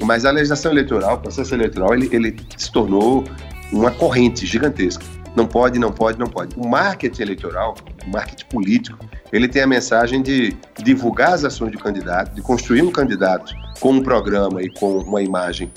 Mas 0.01 0.25
a 0.25 0.31
legislação 0.31 0.71
eleitoral, 0.71 1.15
o 1.15 1.19
processo 1.19 1.53
eleitoral, 1.53 1.93
ele, 1.93 2.09
ele 2.11 2.35
se 2.57 2.71
tornou 2.71 3.23
uma 3.71 3.91
corrente 3.91 4.45
gigantesca. 4.45 5.03
Não 5.35 5.45
pode, 5.45 5.77
não 5.77 5.91
pode, 5.91 6.17
não 6.17 6.27
pode. 6.27 6.55
O 6.57 6.67
marketing 6.67 7.21
eleitoral, 7.21 7.75
o 8.05 8.09
marketing 8.09 8.45
político, 8.45 8.97
ele 9.33 9.47
tem 9.47 9.61
a 9.61 9.67
mensagem 9.67 10.21
de 10.21 10.55
divulgar 10.81 11.33
as 11.33 11.43
ações 11.43 11.71
do 11.71 11.77
candidato, 11.77 12.33
de 12.33 12.41
construir 12.41 12.81
um 12.81 12.91
candidato 12.91 13.53
com 13.81 13.91
um 13.91 14.01
programa 14.01 14.61
e 14.61 14.69
com 14.69 14.99
uma 14.99 15.21
imagem 15.21 15.71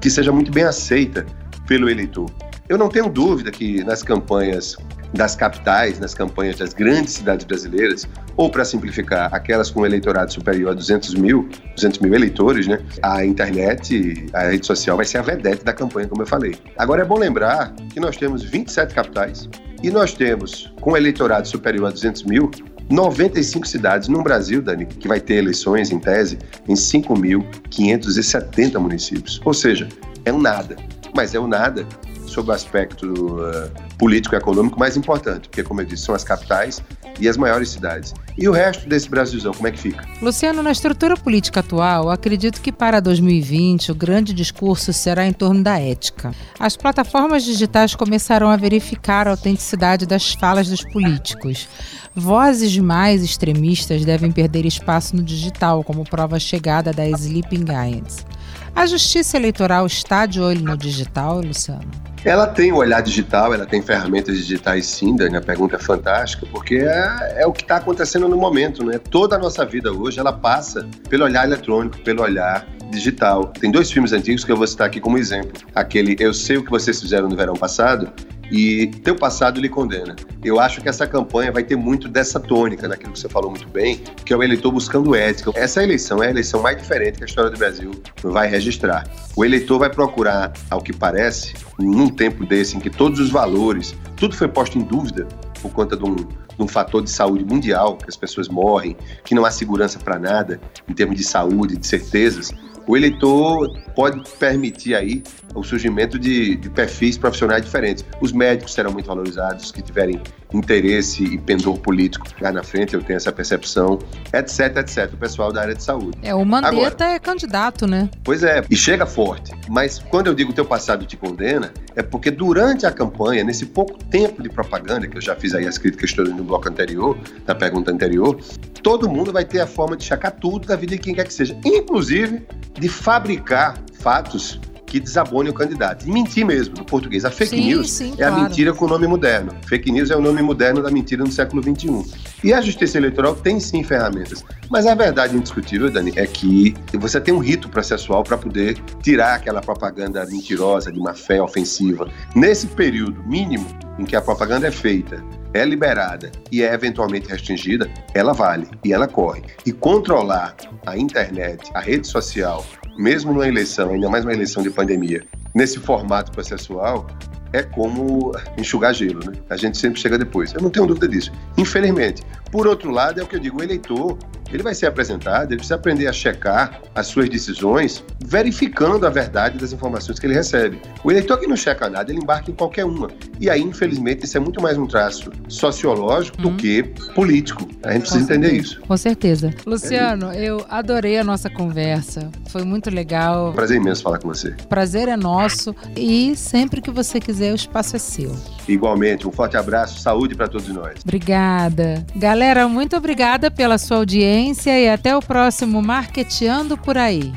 que 0.00 0.08
seja 0.08 0.32
muito 0.32 0.50
bem 0.50 0.64
aceita 0.64 1.26
pelo 1.66 1.90
eleitor. 1.90 2.30
Eu 2.68 2.78
não 2.78 2.88
tenho 2.88 3.10
dúvida 3.10 3.50
que 3.50 3.84
nas 3.84 4.02
campanhas 4.02 4.76
das 5.12 5.36
capitais, 5.36 5.98
nas 5.98 6.14
campanhas 6.14 6.56
das 6.56 6.72
grandes 6.72 7.14
cidades 7.14 7.44
brasileiras, 7.44 8.08
ou 8.36 8.50
para 8.50 8.64
simplificar, 8.64 9.32
aquelas 9.34 9.70
com 9.70 9.80
um 9.80 9.86
eleitorado 9.86 10.32
superior 10.32 10.70
a 10.70 10.74
200 10.74 11.14
mil, 11.14 11.48
200 11.76 12.00
mil 12.00 12.14
eleitores, 12.14 12.66
né? 12.66 12.80
A 13.02 13.24
internet, 13.24 14.26
a 14.32 14.48
rede 14.48 14.66
social 14.66 14.96
vai 14.96 15.06
ser 15.06 15.18
a 15.18 15.22
vedete 15.22 15.64
da 15.64 15.72
campanha, 15.72 16.08
como 16.08 16.22
eu 16.22 16.26
falei. 16.26 16.54
Agora 16.78 17.02
é 17.02 17.04
bom 17.04 17.18
lembrar 17.18 17.74
que 17.92 18.00
nós 18.00 18.16
temos 18.16 18.42
27 18.42 18.94
capitais 18.94 19.48
e 19.82 19.90
nós 19.90 20.14
temos, 20.14 20.72
com 20.80 20.92
um 20.92 20.96
eleitorado 20.96 21.46
superior 21.46 21.88
a 21.88 21.90
200 21.90 22.22
mil, 22.22 22.50
95 22.88 23.66
cidades 23.66 24.08
no 24.08 24.22
Brasil, 24.22 24.62
Dani, 24.62 24.86
que 24.86 25.08
vai 25.08 25.20
ter 25.20 25.34
eleições, 25.34 25.90
em 25.90 25.98
tese, 25.98 26.38
em 26.68 26.74
5.570 26.74 28.78
municípios. 28.78 29.40
Ou 29.44 29.54
seja, 29.54 29.88
é 30.24 30.32
um 30.32 30.40
nada. 30.40 30.76
Mas 31.14 31.34
é 31.34 31.40
um 31.40 31.46
nada 31.46 31.86
sob 32.26 32.50
o 32.50 32.52
aspecto 32.52 33.12
uh, 33.12 33.70
político 34.02 34.34
e 34.34 34.38
econômico 34.38 34.76
mais 34.80 34.96
importante, 34.96 35.48
porque, 35.48 35.62
como 35.62 35.80
eu 35.80 35.84
disse, 35.84 36.02
são 36.02 36.12
as 36.12 36.24
capitais 36.24 36.82
e 37.20 37.28
as 37.28 37.36
maiores 37.36 37.68
cidades. 37.68 38.12
E 38.36 38.48
o 38.48 38.52
resto 38.52 38.88
desse 38.88 39.08
Brasilzão, 39.08 39.52
como 39.54 39.68
é 39.68 39.70
que 39.70 39.78
fica? 39.78 40.04
Luciano, 40.20 40.60
na 40.60 40.72
estrutura 40.72 41.16
política 41.16 41.60
atual, 41.60 42.10
acredito 42.10 42.60
que 42.60 42.72
para 42.72 42.98
2020 42.98 43.92
o 43.92 43.94
grande 43.94 44.34
discurso 44.34 44.92
será 44.92 45.24
em 45.24 45.32
torno 45.32 45.62
da 45.62 45.78
ética. 45.78 46.34
As 46.58 46.76
plataformas 46.76 47.44
digitais 47.44 47.94
começarão 47.94 48.50
a 48.50 48.56
verificar 48.56 49.28
a 49.28 49.30
autenticidade 49.30 50.04
das 50.04 50.32
falas 50.32 50.68
dos 50.68 50.82
políticos. 50.82 51.68
Vozes 52.12 52.76
mais 52.78 53.22
extremistas 53.22 54.04
devem 54.04 54.32
perder 54.32 54.66
espaço 54.66 55.14
no 55.14 55.22
digital, 55.22 55.84
como 55.84 56.02
prova 56.02 56.40
chegada 56.40 56.92
da 56.92 57.06
Sleeping 57.06 57.64
Giants. 57.64 58.26
A 58.74 58.86
justiça 58.86 59.36
eleitoral 59.36 59.86
está 59.86 60.24
de 60.24 60.40
olho 60.40 60.62
no 60.62 60.76
digital, 60.76 61.40
Luciano? 61.40 61.88
Ela 62.24 62.46
tem 62.46 62.72
o 62.72 62.76
olhar 62.76 63.02
digital, 63.02 63.52
ela 63.52 63.66
tem 63.66 63.82
ferramentas 63.82 64.36
digitais 64.36 64.86
sim, 64.86 65.14
Dani, 65.14 65.36
a 65.36 65.40
pergunta 65.40 65.76
é 65.76 65.78
fantástica, 65.78 66.46
porque 66.50 66.76
é, 66.76 67.42
é 67.42 67.46
o 67.46 67.52
que 67.52 67.62
está 67.62 67.76
acontecendo 67.76 68.28
no 68.28 68.36
momento, 68.36 68.84
né? 68.84 68.98
Toda 68.98 69.36
a 69.36 69.38
nossa 69.38 69.64
vida 69.64 69.92
hoje, 69.92 70.20
ela 70.20 70.32
passa 70.32 70.88
pelo 71.08 71.24
olhar 71.24 71.44
eletrônico, 71.44 71.98
pelo 71.98 72.22
olhar 72.22 72.66
digital. 72.90 73.46
Tem 73.48 73.70
dois 73.70 73.90
filmes 73.90 74.12
antigos 74.12 74.44
que 74.44 74.52
eu 74.52 74.56
vou 74.56 74.66
citar 74.66 74.86
aqui 74.86 75.00
como 75.00 75.18
exemplo. 75.18 75.52
Aquele 75.74 76.16
Eu 76.18 76.32
Sei 76.32 76.56
O 76.58 76.64
Que 76.64 76.70
Vocês 76.70 77.00
Fizeram 77.00 77.28
no 77.28 77.36
Verão 77.36 77.54
Passado 77.54 78.10
e 78.52 78.86
teu 78.86 79.16
passado 79.16 79.58
lhe 79.58 79.68
condena. 79.68 80.14
Eu 80.44 80.60
acho 80.60 80.82
que 80.82 80.88
essa 80.88 81.06
campanha 81.06 81.50
vai 81.50 81.64
ter 81.64 81.74
muito 81.74 82.06
dessa 82.06 82.38
tônica, 82.38 82.86
naquilo 82.86 83.12
que 83.12 83.18
você 83.18 83.28
falou 83.28 83.50
muito 83.50 83.66
bem, 83.66 83.96
que 84.26 84.32
é 84.32 84.36
o 84.36 84.42
eleitor 84.42 84.70
buscando 84.70 85.14
ética. 85.14 85.50
Essa 85.54 85.82
eleição 85.82 86.22
é 86.22 86.26
a 86.26 86.30
eleição 86.30 86.60
mais 86.60 86.76
diferente 86.76 87.16
que 87.16 87.24
a 87.24 87.26
história 87.26 87.50
do 87.50 87.56
Brasil 87.56 87.90
vai 88.22 88.46
registrar. 88.46 89.08
O 89.34 89.42
eleitor 89.42 89.78
vai 89.78 89.88
procurar, 89.88 90.52
ao 90.68 90.82
que 90.82 90.92
parece, 90.92 91.54
num 91.78 92.10
tempo 92.10 92.44
desse 92.44 92.76
em 92.76 92.80
que 92.80 92.90
todos 92.90 93.18
os 93.18 93.30
valores, 93.30 93.94
tudo 94.16 94.36
foi 94.36 94.48
posto 94.48 94.76
em 94.76 94.82
dúvida 94.82 95.26
por 95.62 95.72
conta 95.72 95.96
de 95.96 96.04
um, 96.04 96.16
de 96.16 96.26
um 96.58 96.68
fator 96.68 97.02
de 97.02 97.10
saúde 97.10 97.44
mundial, 97.44 97.96
que 97.96 98.10
as 98.10 98.16
pessoas 98.16 98.48
morrem, 98.48 98.96
que 99.24 99.34
não 99.34 99.46
há 99.46 99.50
segurança 99.50 99.98
para 99.98 100.18
nada 100.18 100.60
em 100.86 100.92
termos 100.92 101.16
de 101.16 101.24
saúde, 101.24 101.78
de 101.78 101.86
certezas 101.86 102.52
o 102.86 102.96
eleitor 102.96 103.78
pode 103.94 104.22
permitir 104.38 104.94
aí 104.94 105.22
o 105.54 105.62
surgimento 105.62 106.18
de, 106.18 106.56
de, 106.56 106.70
perfis 106.70 107.18
profissionais 107.18 107.62
diferentes. 107.62 108.04
Os 108.20 108.32
médicos 108.32 108.72
serão 108.72 108.90
muito 108.92 109.06
valorizados, 109.06 109.66
os 109.66 109.72
que 109.72 109.82
tiverem 109.82 110.20
interesse 110.52 111.24
e 111.24 111.38
pendor 111.38 111.78
político 111.78 112.26
lá 112.40 112.52
na 112.52 112.62
frente, 112.62 112.94
eu 112.94 113.02
tenho 113.02 113.16
essa 113.16 113.32
percepção, 113.32 113.98
etc, 114.32 114.76
etc. 114.78 115.10
O 115.12 115.16
pessoal 115.16 115.52
da 115.52 115.62
área 115.62 115.74
de 115.74 115.82
saúde. 115.82 116.18
É, 116.22 116.34
o 116.34 116.44
Mandetta 116.44 117.04
Agora, 117.04 117.14
é 117.14 117.18
candidato, 117.18 117.86
né? 117.86 118.08
Pois 118.22 118.42
é, 118.42 118.62
e 118.70 118.76
chega 118.76 119.06
forte. 119.06 119.52
Mas 119.68 119.98
quando 119.98 120.26
eu 120.26 120.34
digo 120.34 120.52
teu 120.52 120.64
passado 120.64 121.06
te 121.06 121.16
condena, 121.16 121.72
é 121.96 122.02
porque 122.02 122.30
durante 122.30 122.86
a 122.86 122.92
campanha, 122.92 123.44
nesse 123.44 123.66
pouco 123.66 124.02
tempo 124.04 124.42
de 124.42 124.48
propaganda, 124.48 125.06
que 125.06 125.16
eu 125.16 125.22
já 125.22 125.34
fiz 125.34 125.54
aí 125.54 125.66
as 125.66 125.78
críticas 125.78 126.12
todas 126.12 126.34
no 126.34 126.44
bloco 126.44 126.68
anterior, 126.68 127.16
na 127.46 127.54
pergunta 127.54 127.90
anterior, 127.90 128.38
todo 128.82 129.08
mundo 129.08 129.32
vai 129.32 129.44
ter 129.44 129.60
a 129.60 129.66
forma 129.66 129.96
de 129.96 130.04
chacar 130.04 130.32
tudo 130.32 130.66
da 130.66 130.76
vida 130.76 130.96
de 130.96 130.98
quem 130.98 131.14
quer 131.14 131.24
que 131.24 131.32
seja, 131.32 131.58
inclusive 131.64 132.42
de 132.82 132.88
fabricar 132.88 133.78
fatos 134.00 134.60
que 134.86 134.98
desabone 135.00 135.48
o 135.48 135.54
candidato. 135.54 136.06
E 136.06 136.10
mentir 136.10 136.44
mesmo, 136.44 136.74
no 136.76 136.84
português. 136.84 137.24
A 137.24 137.30
fake 137.30 137.56
sim, 137.56 137.64
news 137.64 137.90
sim, 137.90 138.12
é 138.14 138.16
claro. 138.16 138.34
a 138.34 138.40
mentira 138.42 138.74
com 138.74 138.84
o 138.84 138.88
nome 138.88 139.06
moderno. 139.06 139.52
Fake 139.66 139.90
news 139.90 140.10
é 140.10 140.16
o 140.16 140.20
nome 140.20 140.42
moderno 140.42 140.82
da 140.82 140.90
mentira 140.90 141.24
no 141.24 141.30
século 141.30 141.62
XXI. 141.62 142.12
E 142.44 142.52
a 142.52 142.60
justiça 142.60 142.98
eleitoral 142.98 143.34
tem 143.34 143.58
sim 143.58 143.82
ferramentas. 143.82 144.44
Mas 144.68 144.84
a 144.84 144.94
verdade 144.94 145.34
indiscutível, 145.34 145.90
Dani, 145.90 146.12
é 146.16 146.26
que 146.26 146.74
você 146.92 147.18
tem 147.18 147.32
um 147.32 147.38
rito 147.38 147.70
processual 147.70 148.22
para 148.24 148.36
poder 148.36 148.74
tirar 149.00 149.36
aquela 149.36 149.62
propaganda 149.62 150.26
mentirosa, 150.26 150.92
de 150.92 150.98
má 150.98 151.14
fé 151.14 151.40
ofensiva. 151.40 152.10
Nesse 152.34 152.66
período 152.66 153.22
mínimo 153.24 153.66
em 153.98 154.04
que 154.04 154.16
a 154.16 154.20
propaganda 154.20 154.66
é 154.66 154.70
feita, 154.70 155.24
é 155.54 155.64
liberada 155.64 156.30
e 156.50 156.62
é 156.62 156.72
eventualmente 156.72 157.28
restringida, 157.28 157.90
ela 158.14 158.32
vale 158.32 158.66
e 158.84 158.92
ela 158.92 159.06
corre. 159.06 159.42
E 159.66 159.72
controlar 159.72 160.56
a 160.86 160.96
internet, 160.96 161.70
a 161.74 161.80
rede 161.80 162.06
social, 162.06 162.64
mesmo 162.96 163.32
numa 163.32 163.46
eleição, 163.46 163.90
ainda 163.90 164.08
mais 164.08 164.24
uma 164.24 164.32
eleição 164.32 164.62
de 164.62 164.70
pandemia, 164.70 165.22
nesse 165.54 165.78
formato 165.78 166.32
processual, 166.32 167.06
é 167.52 167.62
como 167.62 168.32
enxugar 168.56 168.94
gelo, 168.94 169.20
né? 169.30 169.32
A 169.50 169.56
gente 169.56 169.76
sempre 169.76 170.00
chega 170.00 170.18
depois. 170.18 170.54
Eu 170.54 170.62
não 170.62 170.70
tenho 170.70 170.86
dúvida 170.86 171.06
disso. 171.06 171.30
Infelizmente. 171.58 172.22
Por 172.52 172.66
outro 172.66 172.90
lado, 172.90 173.18
é 173.18 173.24
o 173.24 173.26
que 173.26 173.34
eu 173.34 173.40
digo, 173.40 173.60
o 173.60 173.64
eleitor, 173.64 174.18
ele 174.52 174.62
vai 174.62 174.74
ser 174.74 174.84
apresentado, 174.84 175.50
ele 175.50 175.56
precisa 175.56 175.76
aprender 175.76 176.06
a 176.06 176.12
checar 176.12 176.82
as 176.94 177.06
suas 177.06 177.28
decisões, 177.30 178.04
verificando 178.22 179.06
a 179.06 179.10
verdade 179.10 179.56
das 179.56 179.72
informações 179.72 180.18
que 180.18 180.26
ele 180.26 180.34
recebe. 180.34 180.78
O 181.02 181.10
eleitor 181.10 181.38
que 181.40 181.46
não 181.46 181.56
checa 181.56 181.88
nada, 181.88 182.12
ele 182.12 182.20
embarca 182.20 182.50
em 182.50 182.54
qualquer 182.54 182.84
uma. 182.84 183.08
E 183.40 183.48
aí, 183.48 183.62
infelizmente, 183.62 184.26
isso 184.26 184.36
é 184.36 184.40
muito 184.40 184.60
mais 184.60 184.76
um 184.76 184.86
traço 184.86 185.32
sociológico 185.48 186.36
do 186.36 186.48
uhum. 186.48 186.56
que 186.58 186.82
político. 187.14 187.66
A 187.82 187.92
gente 187.92 188.02
precisa 188.02 188.24
entender 188.24 188.52
isso. 188.52 188.80
Com 188.82 188.96
certeza. 188.96 189.54
Luciano, 189.64 190.30
é 190.30 190.44
eu 190.44 190.64
adorei 190.68 191.18
a 191.18 191.24
nossa 191.24 191.48
conversa. 191.48 192.30
Foi 192.50 192.64
muito 192.64 192.90
legal. 192.90 193.54
Prazer 193.54 193.78
imenso 193.78 194.02
falar 194.02 194.18
com 194.18 194.28
você. 194.28 194.50
Prazer 194.68 195.08
é 195.08 195.16
nosso. 195.16 195.74
E 195.96 196.36
sempre 196.36 196.82
que 196.82 196.90
você 196.90 197.18
quiser, 197.18 197.52
o 197.52 197.56
espaço 197.56 197.96
é 197.96 197.98
seu. 197.98 198.36
Igualmente, 198.68 199.26
um 199.26 199.32
forte 199.32 199.56
abraço, 199.56 200.00
saúde 200.00 200.34
para 200.34 200.48
todos 200.48 200.68
nós. 200.68 201.00
Obrigada. 201.02 202.04
Galera, 202.14 202.68
muito 202.68 202.96
obrigada 202.96 203.50
pela 203.50 203.78
sua 203.78 203.98
audiência 203.98 204.78
e 204.78 204.88
até 204.88 205.16
o 205.16 205.20
próximo 205.20 205.82
Marqueteando 205.82 206.76
por 206.76 206.96
aí. 206.96 207.32